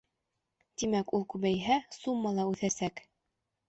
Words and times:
Тимәк, 0.77 1.13
ул 1.19 1.27
күбәйһә, 1.35 1.79
сумма 2.01 2.37
ла 2.43 2.51
үҫәсәк. 2.57 3.09